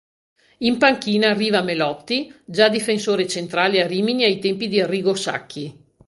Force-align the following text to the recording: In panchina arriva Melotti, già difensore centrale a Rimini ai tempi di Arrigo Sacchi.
In 0.57 0.79
panchina 0.79 1.29
arriva 1.29 1.61
Melotti, 1.61 2.33
già 2.43 2.69
difensore 2.69 3.27
centrale 3.27 3.83
a 3.83 3.85
Rimini 3.85 4.23
ai 4.23 4.39
tempi 4.39 4.67
di 4.67 4.79
Arrigo 4.81 5.13
Sacchi. 5.13 5.77